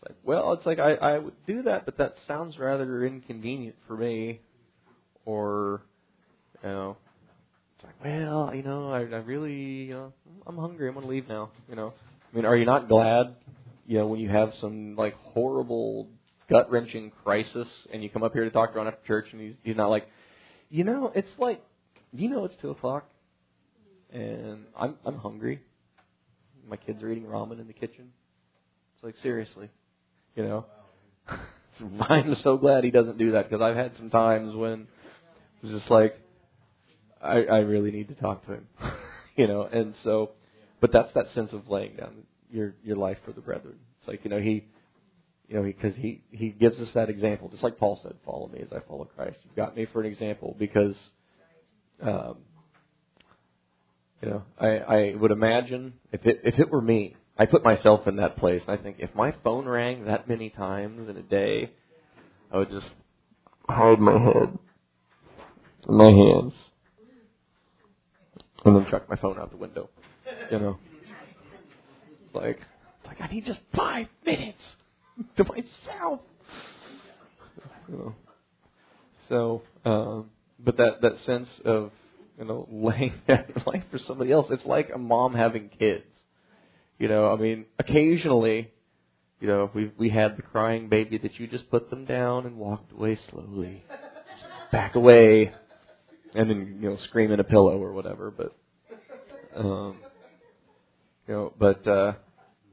[0.00, 3.76] It's like, well, it's like I, I would do that, but that sounds rather inconvenient
[3.86, 4.40] for me,
[5.26, 5.82] or
[6.62, 6.96] you know,
[7.74, 10.12] it's like, well, you know, I, I really, you know,
[10.46, 10.88] I'm hungry.
[10.88, 11.50] I'm to leave now.
[11.68, 11.92] You know,
[12.32, 13.34] I mean, are you not glad,
[13.86, 16.08] you know, when you have some like horrible
[16.50, 19.40] gut wrenching crisis and you come up here to talk to Ron after church and
[19.40, 20.06] he's he's not like,
[20.68, 21.62] you know, it's like,
[22.12, 23.08] you know, it's two o'clock
[24.12, 25.60] and I'm I'm hungry.
[26.68, 28.10] My kids are eating ramen in the kitchen.
[28.94, 29.70] It's like seriously,
[30.36, 30.66] you know.
[32.00, 34.86] I'm so glad he doesn't do that because I've had some times when
[35.62, 36.20] it's just like
[37.22, 38.66] I I really need to talk to him,
[39.36, 39.62] you know.
[39.62, 40.30] And so,
[40.80, 43.76] but that's that sense of laying down your your life for the brethren.
[44.00, 44.64] It's like you know he
[45.50, 48.60] you know, because he, he gives us that example, just like Paul said, follow me
[48.60, 49.38] as I follow Christ.
[49.42, 50.94] You've got me for an example because,
[52.00, 52.36] um,
[54.22, 58.06] you know, I, I would imagine if it, if it were me, I put myself
[58.06, 61.22] in that place, and I think if my phone rang that many times in a
[61.22, 61.72] day,
[62.52, 62.90] I would just
[63.68, 64.56] hide my head
[65.88, 66.52] in my hands
[68.64, 69.88] and then chuck my phone out the window.
[70.50, 70.78] You know,
[72.34, 72.60] like,
[73.06, 74.62] like I need just five minutes
[75.36, 76.20] to myself.
[77.88, 78.14] You know.
[79.28, 81.92] So, um, but that that sense of
[82.38, 86.04] you know laying that life for somebody else, it's like a mom having kids.
[86.98, 88.70] You know, I mean, occasionally,
[89.40, 92.56] you know, we we had the crying baby that you just put them down and
[92.56, 93.84] walked away slowly,
[94.70, 95.52] back away,
[96.34, 98.30] and then you know scream in a pillow or whatever.
[98.30, 98.56] But,
[99.56, 99.96] um,
[101.26, 102.14] you know, but uh,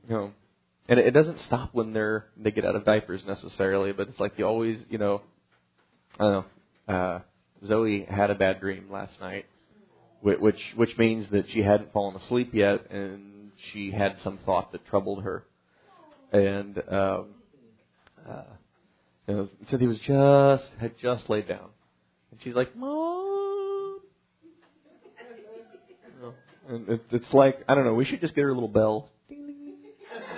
[0.07, 0.31] you know
[0.89, 4.33] and it doesn't stop when they're they get out of diapers necessarily, but it's like
[4.37, 5.21] you always, you know,
[6.19, 6.31] I don't
[6.87, 6.93] know.
[6.93, 7.19] Uh,
[7.65, 9.45] Zoe had a bad dream last night,
[10.21, 14.85] which which means that she hadn't fallen asleep yet, and she had some thought that
[14.87, 15.43] troubled her,
[16.31, 17.25] and um,
[18.29, 18.43] uh,
[19.27, 21.69] you know, Cynthia was just had just laid down,
[22.31, 23.16] and she's like, "Mom,"
[26.69, 27.93] it, it's like I don't know.
[27.93, 29.09] We should just get her a little bell.
[29.29, 29.75] Ding, ding,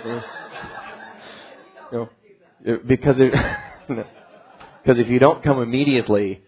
[0.04, 0.22] ding.
[1.92, 2.08] You know,
[2.64, 3.32] know, because it,
[3.88, 6.42] because if you don't come immediately,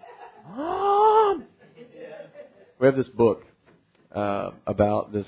[0.48, 1.44] mom,
[2.78, 3.44] we have this book
[4.14, 5.26] uh, about this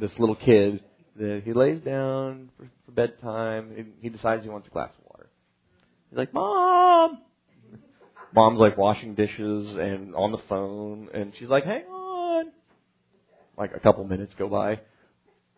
[0.00, 0.82] this little kid
[1.16, 3.72] that he lays down for, for bedtime.
[3.76, 5.28] And he decides he wants a glass of water.
[6.10, 7.18] He's like, "Mom."
[8.34, 11.97] Mom's like washing dishes and on the phone, and she's like, "Hang on."
[13.58, 14.80] Like a couple minutes go by.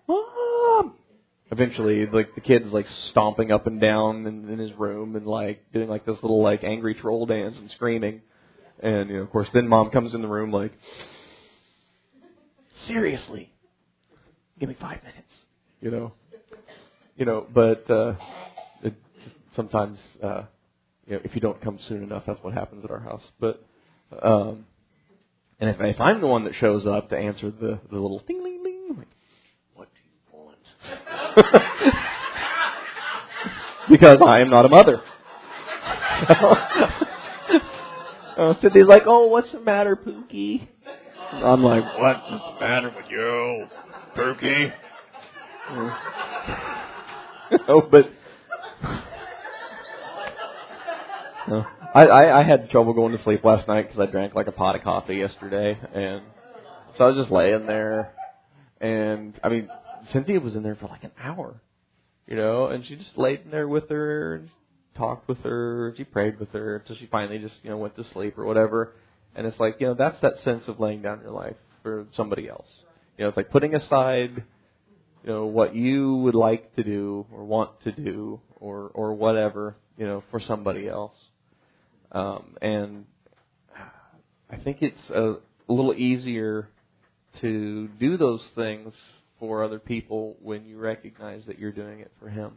[0.08, 0.94] Mom,
[1.50, 5.70] eventually like the kid's like stomping up and down in, in his room and like
[5.72, 8.22] doing like this little like angry troll dance and screaming.
[8.82, 10.72] And you know of course then mom comes in the room like
[12.86, 13.52] seriously?
[14.58, 15.32] Give me five minutes.
[15.82, 16.12] You know?
[17.16, 18.14] You know but uh
[18.82, 18.94] it
[19.54, 20.44] sometimes uh
[21.06, 23.24] you know if you don't come soon enough that's what happens at our house.
[23.38, 23.62] But
[24.22, 24.64] um
[25.60, 28.42] and if, if I'm the one that shows up to answer the the little ding
[28.42, 29.08] ding ding, like,
[29.74, 30.56] what do you want?
[33.90, 35.02] because I am not a mother.
[38.38, 40.68] uh, Cindy's like, oh, what's the matter, Pookie?
[41.32, 43.66] I'm like, what's the matter with you,
[44.16, 44.72] Pookie?
[47.68, 48.10] oh, but
[51.46, 51.62] uh,
[51.94, 54.53] I, I I had trouble going to sleep last night because I drank like a
[54.53, 56.22] pot of coffee yesterday, and
[56.96, 58.12] so I was just laying there,
[58.81, 59.68] and I mean,
[60.12, 61.61] Cynthia was in there for like an hour
[62.31, 64.50] you know, and she just laid in there with her, and
[64.96, 68.05] talked with her, she prayed with her until she finally just, you know, went to
[68.12, 68.94] sleep or whatever.
[69.35, 72.48] And it's like, you know, that's that sense of laying down your life for somebody
[72.48, 72.68] else.
[73.18, 74.44] You know, it's like putting aside,
[75.24, 79.76] you know, what you would like to do or want to do or or whatever,
[79.96, 81.16] you know, for somebody else.
[82.12, 83.04] Um, and
[84.50, 85.36] I think it's a,
[85.68, 86.68] a little easier
[87.40, 88.92] to do those things
[89.38, 92.52] for other people when you recognize that you're doing it for Him.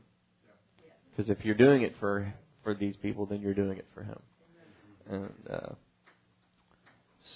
[1.15, 4.19] Because if you're doing it for for these people, then you're doing it for Him.
[5.09, 5.73] And uh,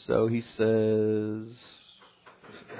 [0.07, 1.55] so He says,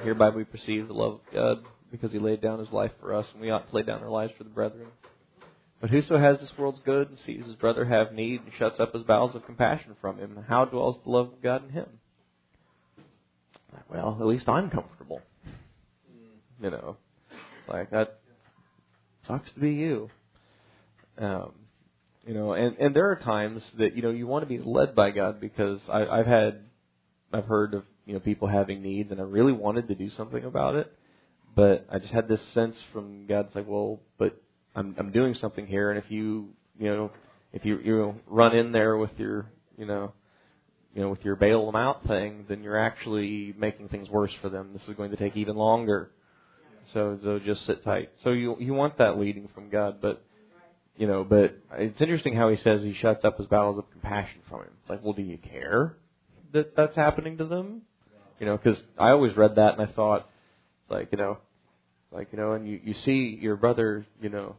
[0.04, 1.58] "Hereby we perceive the love of God,
[1.92, 4.10] because He laid down His life for us, and we ought to lay down our
[4.10, 4.88] lives for the brethren."
[5.80, 8.94] But whoso has this world's good and sees his brother have need and shuts up
[8.94, 11.88] his bowels of compassion from him, how dwells the love of God in him?
[13.90, 15.22] Well, at least I'm comfortable.
[16.62, 16.98] You know,
[17.68, 18.20] like that
[19.28, 20.10] sucks to be you.
[21.20, 21.52] Um,
[22.26, 24.96] you know, and and there are times that you know you want to be led
[24.96, 26.62] by God because I, I've had,
[27.32, 30.44] I've heard of you know people having needs, and I really wanted to do something
[30.44, 30.92] about it,
[31.56, 34.42] but I just had this sense from God, it's like, well, but
[34.78, 37.12] I'm I'm doing something here, and if you you know
[37.52, 40.14] if you you run in there with your you know
[40.94, 44.50] you know with your bail them out thing, then you're actually making things worse for
[44.50, 44.70] them.
[44.74, 46.12] This is going to take even longer.
[46.94, 48.12] So so just sit tight.
[48.24, 50.24] So you you want that leading from God, but
[50.96, 54.42] you know, but it's interesting how he says he shuts up his bowels of compassion
[54.48, 54.70] from him.
[54.82, 55.98] It's like, well, do you care
[56.54, 57.82] that that's happening to them?
[58.40, 60.30] You know, because I always read that and I thought,
[60.84, 61.40] it's like, you know,
[62.12, 64.56] like you know, and you you see your brother, you know,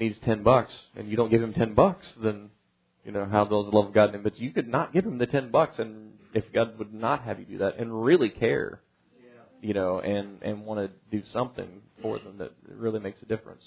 [0.00, 2.50] needs ten bucks and you don't give him ten bucks, then
[3.04, 4.22] you know how those love of God in him.
[4.22, 7.38] But you could not give him the ten bucks, and if God would not have
[7.38, 8.80] you do that and really care,
[9.62, 13.62] you know, and and want to do something for them that really makes a difference.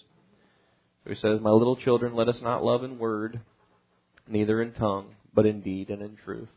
[1.03, 3.39] So he says, "My little children, let us not love in word,
[4.27, 6.49] neither in tongue, but in deed and in truth."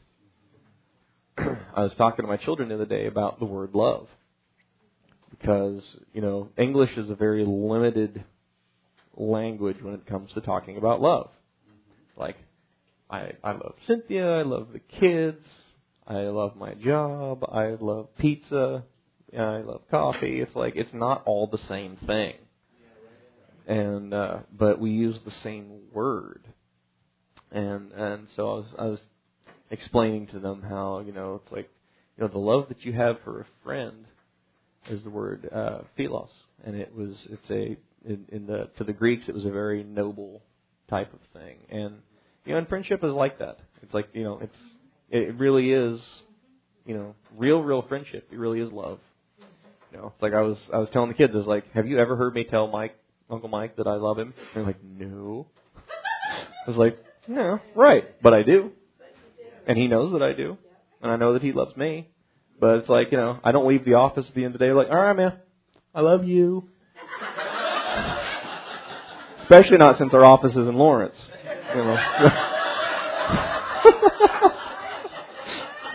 [1.38, 4.08] I was talking to my children the other day about the word love
[5.30, 5.82] because
[6.12, 8.24] you know English is a very limited
[9.16, 11.31] language when it comes to talking about love.
[12.16, 12.37] Like,
[13.11, 15.44] I I love Cynthia, I love the kids,
[16.07, 18.85] I love my job, I love pizza,
[19.38, 20.40] I love coffee.
[20.40, 22.35] It's like it's not all the same thing.
[23.66, 26.42] And uh but we use the same word.
[27.51, 29.01] And and so I was I was
[29.70, 31.70] explaining to them how, you know, it's like
[32.16, 34.07] you know, the love that you have for a friend
[34.90, 36.31] is the word uh philos.
[36.64, 39.84] And it was it's a in, in the to the Greeks it was a very
[39.84, 40.42] noble
[40.88, 41.96] type of thing, and
[42.44, 43.58] you know, and friendship is like that.
[43.82, 44.56] It's like you know, it's
[45.10, 46.00] it really is,
[46.86, 48.28] you know, real real friendship.
[48.32, 48.98] It really is love.
[49.92, 51.98] You know, it's like I was I was telling the kids, is like, have you
[51.98, 52.96] ever heard me tell Mike
[53.30, 54.32] Uncle Mike that I love him?
[54.36, 55.46] And they're like, no.
[56.66, 58.72] I was like, no, right, but I do,
[59.66, 60.56] and he knows that I do,
[61.02, 62.08] and I know that he loves me.
[62.60, 64.66] But it's like you know, I don't leave the office at the end of the
[64.66, 65.34] day like, all right, man,
[65.94, 66.68] I love you.
[69.52, 71.14] Especially not since our office is in Lawrence.
[71.74, 71.96] You know.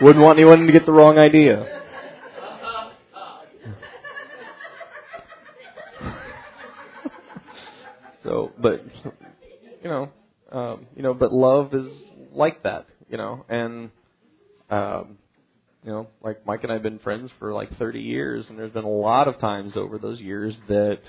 [0.00, 1.82] Wouldn't want anyone to get the wrong idea.
[8.22, 8.84] so, but
[9.82, 10.10] you know,
[10.52, 11.90] um, you know, but love is
[12.32, 13.90] like that, you know, and
[14.70, 15.18] um,
[15.82, 18.70] you know, like Mike and I have been friends for like 30 years, and there's
[18.70, 21.00] been a lot of times over those years that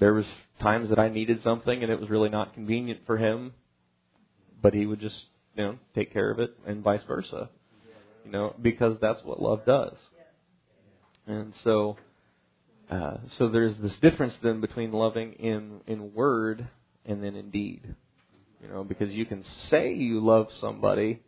[0.00, 0.26] there was
[0.60, 3.52] times that I needed something and it was really not convenient for him,
[4.60, 7.50] but he would just, you know, take care of it and vice versa.
[8.24, 9.94] You know, because that's what love does.
[11.26, 11.96] And so
[12.90, 16.66] uh, so there's this difference then between loving in in word
[17.06, 17.82] and then in deed.
[18.62, 21.20] You know, because you can say you love somebody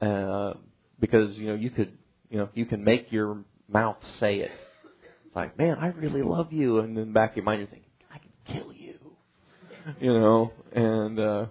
[0.00, 0.52] uh
[1.00, 1.96] because you know you could
[2.30, 4.50] you know you can make your mouth say it
[5.36, 8.18] like, man, I really love you, and then back in your mind you're thinking, I
[8.18, 8.94] can kill you,
[10.00, 11.46] you know, and uh,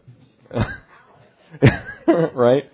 [2.33, 2.69] right,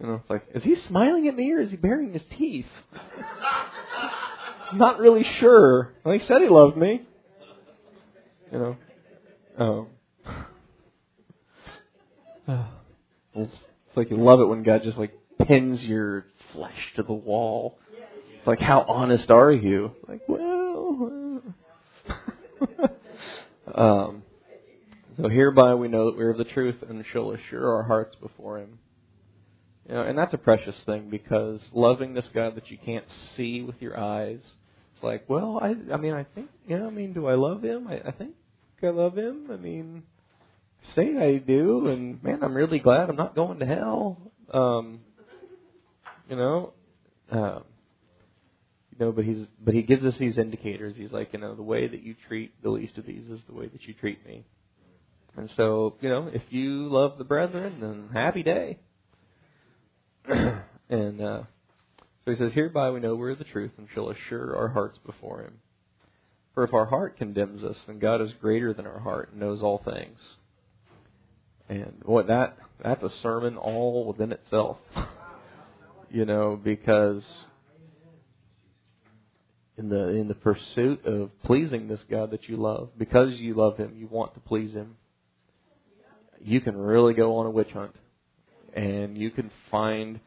[0.00, 2.66] you know, it's like, is he smiling at me or is he baring his teeth?
[4.74, 5.92] Not really sure.
[6.04, 7.02] Well, he said he loved me,
[8.52, 8.76] you know.
[9.58, 9.86] Um,
[13.34, 13.52] it's
[13.96, 15.12] like you love it when God just like
[15.46, 17.78] pins your flesh to the wall
[18.46, 19.92] like, how honest are you?
[20.06, 21.42] Like, well.
[23.74, 24.22] um,
[25.16, 28.16] so hereby we know that we are of the truth and shall assure our hearts
[28.16, 28.78] before Him.
[29.88, 33.62] You know, and that's a precious thing because loving this God that you can't see
[33.62, 34.40] with your eyes,
[34.94, 37.64] it's like, well, I, I mean, I think, you know, I mean, do I love
[37.64, 37.88] Him?
[37.88, 38.34] I, I think,
[38.82, 39.48] I love him.
[39.50, 40.04] I mean,
[40.94, 44.18] say I do, and man, I'm really glad I'm not going to hell.
[44.52, 45.00] Um,
[46.28, 46.72] you know,
[47.30, 47.64] um,
[48.98, 50.94] know, but he's but he gives us these indicators.
[50.96, 53.54] He's like, you know, the way that you treat the least of these is the
[53.54, 54.44] way that you treat me.
[55.36, 58.78] And so, you know, if you love the brethren, then happy day.
[60.28, 61.42] and uh,
[62.24, 65.42] so he says, Hereby we know we're the truth and shall assure our hearts before
[65.42, 65.54] him.
[66.54, 69.62] For if our heart condemns us, then God is greater than our heart and knows
[69.62, 70.18] all things.
[71.68, 74.78] And what that that's a sermon all within itself.
[76.10, 77.22] you know, because
[79.78, 83.76] in the in the pursuit of pleasing this God that you love, because you love
[83.76, 84.96] him, you want to please him,
[86.40, 87.94] you can really go on a witch hunt.
[88.74, 90.20] And you can find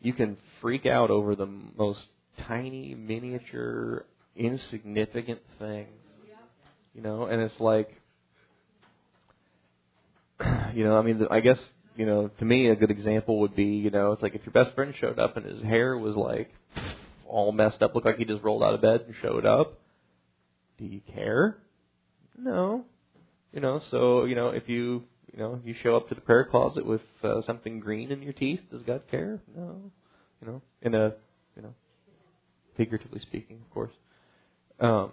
[0.00, 2.00] you can freak out over the most
[2.46, 5.88] tiny, miniature, insignificant things.
[6.94, 7.90] You know, and it's like,
[10.74, 11.58] you know, I mean, I guess,
[11.94, 14.52] you know, to me, a good example would be, you know, it's like if your
[14.52, 16.50] best friend showed up and his hair was like
[17.28, 19.78] all messed up, looked like he just rolled out of bed and showed up.
[20.78, 21.56] Do you care?
[22.38, 22.84] No.
[23.52, 25.04] You know, so, you know, if you
[25.36, 28.32] you know, you show up to the prayer closet with uh, something green in your
[28.32, 28.60] teeth.
[28.70, 29.38] Does God care?
[29.54, 29.76] No.
[30.40, 31.12] You know, in a,
[31.56, 31.74] you know,
[32.76, 33.92] figuratively speaking, of course.
[34.80, 35.12] Um,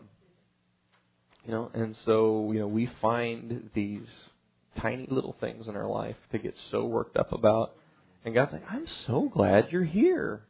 [1.45, 4.07] you know, and so you know we find these
[4.79, 7.75] tiny little things in our life to get so worked up about,
[8.23, 10.41] and God's like, I'm so glad you're here.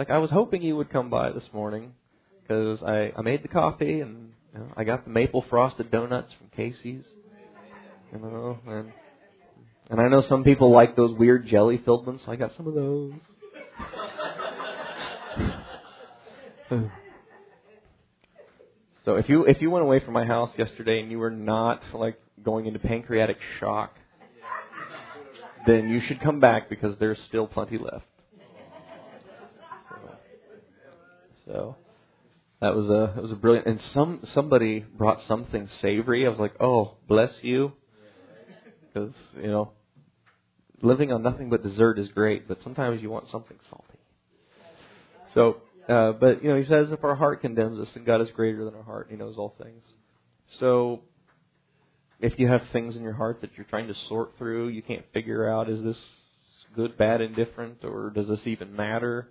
[0.00, 1.92] Like I was hoping you would come by this morning
[2.42, 6.32] because I I made the coffee and you know, I got the maple frosted donuts
[6.38, 7.04] from Casey's
[8.10, 8.94] you know, and
[9.90, 12.66] and I know some people like those weird jelly filled ones, so I got some
[12.66, 13.12] of those.
[19.04, 21.82] so if you if you went away from my house yesterday and you were not
[21.92, 23.92] like going into pancreatic shock,
[25.66, 28.06] then you should come back because there's still plenty left.
[31.50, 31.76] So,
[32.60, 36.26] that was a that was a brilliant and some somebody brought something savory.
[36.26, 37.72] I was like, oh, bless you
[38.92, 39.72] because you know
[40.80, 43.98] living on nothing but dessert is great, but sometimes you want something salty.
[45.34, 48.28] So, uh, but you know, he says if our heart condemns us, then God is
[48.30, 49.08] greater than our heart.
[49.10, 49.82] He knows all things.
[50.58, 51.00] So,
[52.20, 55.04] if you have things in your heart that you're trying to sort through, you can't
[55.12, 55.98] figure out is this
[56.74, 59.28] good, bad, indifferent, or does this even matter?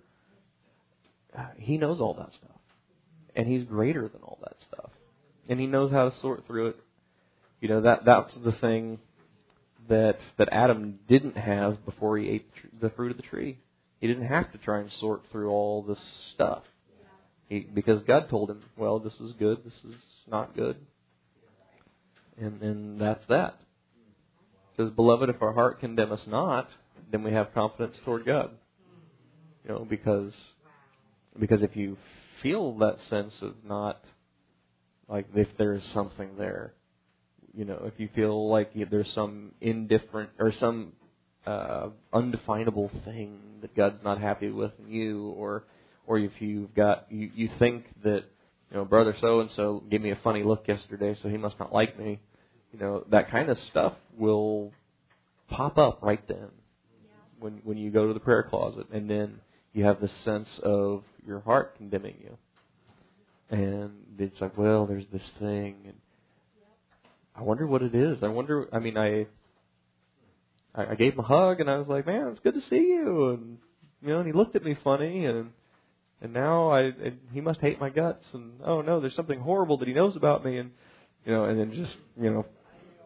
[1.37, 2.57] Uh, he knows all that stuff,
[3.35, 4.89] and he's greater than all that stuff,
[5.47, 6.75] and he knows how to sort through it.
[7.61, 8.99] You know that that's the thing
[9.89, 12.49] that that Adam didn't have before he ate
[12.81, 13.59] the fruit of the tree.
[13.99, 15.99] He didn't have to try and sort through all this
[16.33, 16.63] stuff.
[17.49, 19.99] He, because God told him, well, this is good, this is
[20.29, 20.77] not good.
[22.37, 23.59] And and that's that.
[24.73, 26.69] It says, Beloved, if our heart condemn us not,
[27.11, 28.51] then we have confidence toward God.
[29.65, 30.31] You know, because
[31.39, 31.97] because if you
[32.41, 34.01] feel that sense of not
[35.07, 36.73] like if there is something there,
[37.53, 40.93] you know, if you feel like there's some indifferent or some
[41.45, 45.63] uh, undefinable thing that God's not happy with in you, or
[46.05, 48.23] or if you've got you, you think that
[48.69, 51.59] you know brother so and so gave me a funny look yesterday, so he must
[51.59, 52.19] not like me.
[52.71, 54.71] You know that kind of stuff will
[55.49, 56.49] pop up right then
[57.39, 59.39] when when you go to the prayer closet, and then
[59.73, 62.37] you have this sense of your heart condemning you,
[63.49, 65.95] and it's like, well, there's this thing, and
[67.35, 68.23] I wonder what it is.
[68.23, 68.67] I wonder.
[68.73, 69.27] I mean, I
[70.75, 73.29] I gave him a hug and I was like, man, it's good to see you.
[73.29, 73.57] And
[74.01, 75.51] you know, and he looked at me funny and
[76.21, 79.77] and now I and he must hate my guts and oh no, there's something horrible
[79.79, 80.71] that he knows about me and
[81.25, 82.45] you know, and then just you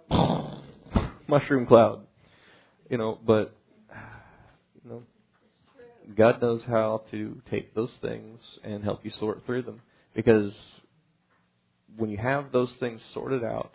[0.09, 0.59] know,
[1.27, 2.01] mushroom cloud,
[2.89, 3.17] you know.
[3.25, 3.55] But
[6.15, 9.81] God knows how to take those things and help you sort through them
[10.15, 10.53] because
[11.97, 13.71] when you have those things sorted out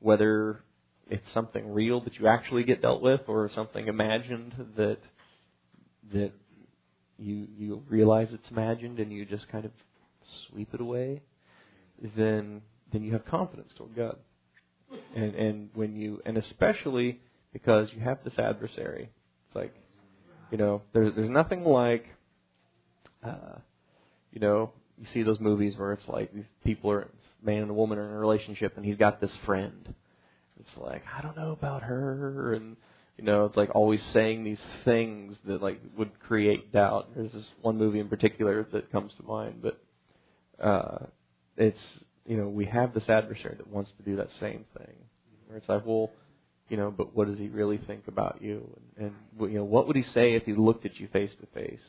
[0.00, 0.60] whether
[1.08, 4.98] it's something real that you actually get dealt with or something imagined that
[6.12, 6.32] that
[7.18, 9.70] you you realize it's imagined and you just kind of
[10.48, 11.22] sweep it away,
[12.16, 12.62] then
[12.92, 14.16] then you have confidence toward God.
[15.14, 17.20] And and when you and especially
[17.52, 19.10] because you have this adversary.
[19.46, 19.74] It's like
[20.52, 22.06] you know, there's there's nothing like
[23.24, 23.56] uh
[24.32, 27.08] you know, you see those movies where it's like these people are
[27.42, 29.94] man and a woman are in a relationship and he's got this friend.
[30.60, 32.76] It's like, I don't know about her and
[33.16, 37.08] you know, it's like always saying these things that like would create doubt.
[37.16, 39.82] There's this one movie in particular that comes to mind, but
[40.62, 41.06] uh
[41.56, 41.80] it's
[42.26, 44.94] you know, we have this adversary that wants to do that same thing.
[45.46, 46.10] Where it's like, well,
[46.72, 48.66] you know, but what does he really think about you?
[48.96, 51.46] And, and you know, what would he say if he looked at you face to
[51.48, 51.82] face?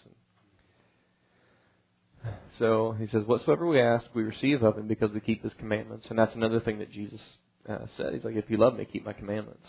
[2.59, 6.07] So he says, whatsoever we ask, we receive of him because we keep his commandments.
[6.09, 7.21] And that's another thing that Jesus
[7.67, 8.13] uh, said.
[8.13, 9.65] He's like, if you love me, keep my commandments.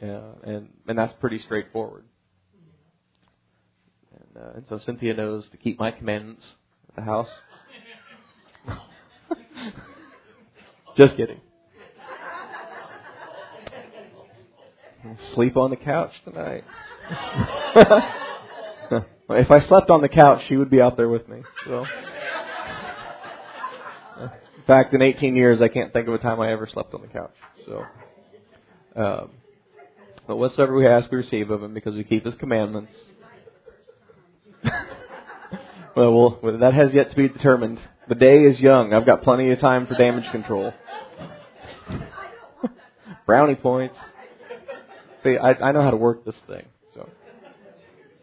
[0.00, 2.04] Yeah, and and that's pretty straightforward.
[4.14, 6.42] And, uh, and so Cynthia knows to keep my commandments
[6.88, 7.28] at the house.
[10.96, 11.40] Just kidding.
[15.34, 16.64] Sleep on the couch tonight.
[19.30, 21.42] if I slept on the couch, she would be out there with me.
[21.66, 21.84] So.
[24.20, 27.02] In fact, in 18 years, I can't think of a time I ever slept on
[27.02, 27.34] the couch.
[27.66, 27.84] So,
[28.96, 29.30] um,
[30.26, 32.90] but whatsoever we ask, we receive of Him because we keep His commandments.
[35.96, 37.78] well, well, that has yet to be determined.
[38.08, 38.92] The day is young.
[38.92, 40.74] I've got plenty of time for damage control.
[43.26, 43.96] Brownie points.
[45.26, 46.66] I, I know how to work this thing.
[46.94, 47.08] So,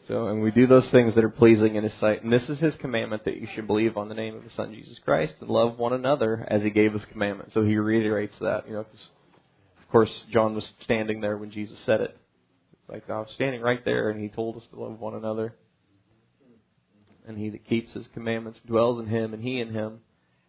[0.08, 2.24] so, and we do those things that are pleasing in His sight.
[2.24, 4.74] And this is His commandment that you should believe on the name of His Son
[4.74, 7.52] Jesus Christ and love one another as He gave His commandment.
[7.54, 8.68] So He reiterates that.
[8.68, 9.08] You know, cause
[9.82, 12.18] of course John was standing there when Jesus said it.
[12.74, 15.56] It's like I was standing right there, and He told us to love one another
[17.28, 20.00] and he that keeps his commandments dwells in him, and he in him.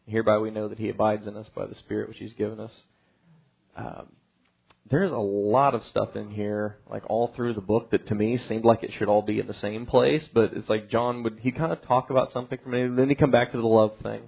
[0.07, 2.61] And Hereby we know that he abides in us by the Spirit which he's given
[2.61, 2.73] us.
[3.77, 4.09] Um,
[4.91, 8.39] there's a lot of stuff in here, like all through the book, that to me
[8.49, 10.23] seemed like it should all be in the same place.
[10.33, 13.15] But it's like John would he kind of talk about something for me, then he
[13.15, 14.23] come back to the love thing,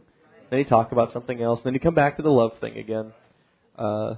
[0.50, 3.12] then he talk about something else, then he come back to the love thing again.
[3.78, 4.14] Uh,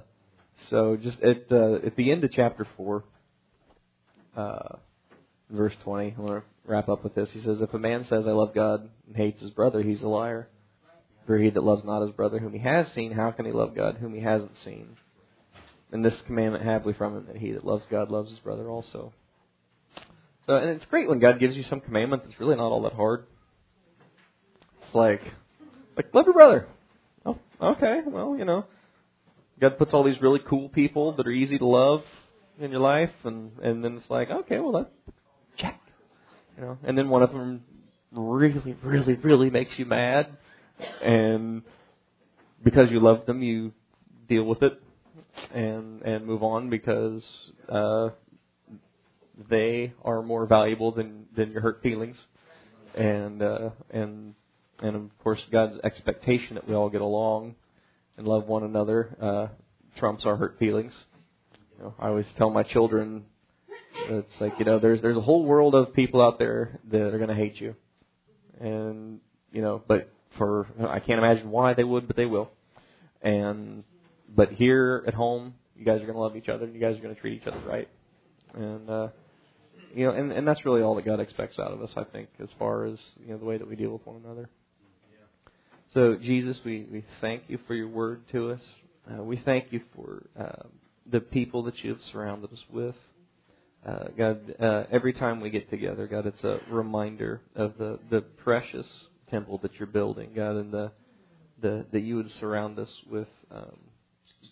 [0.70, 3.04] so just at uh, at the end of chapter four,
[4.36, 4.76] uh,
[5.50, 7.28] verse twenty, I want to wrap up with this.
[7.32, 10.08] He says, If a man says, I love God, and hates his brother, he's a
[10.08, 10.48] liar.
[11.26, 13.74] For he that loves not his brother whom he has seen, how can he love
[13.74, 14.96] God whom he hasn't seen?
[15.90, 18.68] And this commandment have we from him, that he that loves God loves his brother
[18.68, 19.12] also.
[20.46, 22.92] So, and it's great when God gives you some commandment that's really not all that
[22.92, 23.24] hard.
[24.82, 25.22] It's like,
[25.96, 26.66] like love your brother.
[27.24, 28.00] Oh, okay.
[28.06, 28.66] Well, you know,
[29.60, 32.02] God puts all these really cool people that are easy to love
[32.60, 34.90] in your life, and and then it's like, okay, well, that
[35.56, 35.80] check.
[36.56, 37.62] You know, and then one of them
[38.12, 40.28] really, really, really makes you mad,
[41.02, 41.62] and
[42.62, 43.72] because you love them, you
[44.28, 44.82] deal with it
[45.54, 47.22] and and move on because
[47.68, 48.10] uh,
[49.50, 52.16] they are more valuable than than your hurt feelings,
[52.94, 54.34] and uh, and
[54.80, 57.54] and of course God's expectation that we all get along
[58.16, 59.46] and love one another uh,
[59.98, 60.92] trumps our hurt feelings.
[61.76, 63.24] You know, I always tell my children
[64.08, 67.18] it's like you know, there's there's a whole world of people out there that are
[67.18, 67.74] going to hate you,
[68.60, 69.20] and
[69.52, 72.50] you know, but for I can't imagine why they would, but they will.
[73.22, 73.84] And
[74.34, 76.96] but here at home, you guys are going to love each other, and you guys
[76.96, 77.88] are going to treat each other right,
[78.54, 79.08] and uh,
[79.94, 82.28] you know, and and that's really all that God expects out of us, I think,
[82.42, 84.48] as far as you know the way that we deal with one another.
[85.94, 88.60] So Jesus, we we thank you for your word to us.
[89.10, 90.68] Uh, we thank you for uh,
[91.10, 92.94] the people that you have surrounded us with.
[93.86, 98.20] Uh, God, uh, every time we get together, God, it's a reminder of the, the
[98.20, 98.86] precious
[99.30, 100.90] temple that you're building, God, and the,
[101.62, 103.78] the that you would surround us with um,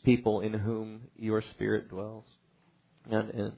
[0.07, 2.25] people in whom your Spirit dwells.
[3.11, 3.53] And, and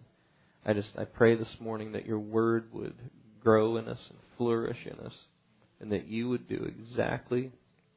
[0.65, 2.95] I just I pray this morning that your Word would
[3.41, 5.13] grow in us and flourish in us,
[5.79, 7.53] and that you would do exactly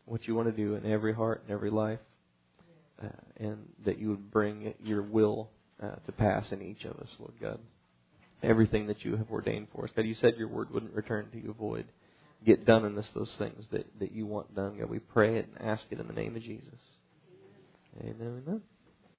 [0.05, 1.99] what you want to do in every heart and every life,
[3.01, 5.49] uh, and that you would bring your will
[5.81, 7.59] uh, to pass in each of us, Lord God.
[8.43, 9.91] Everything that you have ordained for us.
[9.95, 11.85] God, you said your word wouldn't return to you void.
[12.45, 14.77] Get done in us those things that, that you want done.
[14.79, 16.79] God, we pray it and ask it in the name of Jesus.
[17.93, 18.59] වේදනා